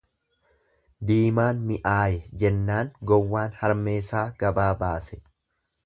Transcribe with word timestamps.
Diimaan 1.09 1.59
mi'aaye 1.71 2.17
jennaan 2.45 2.91
gowwaan 3.13 3.55
harmeesaa 3.61 4.25
gabaa 4.45 4.69
baase. 4.85 5.23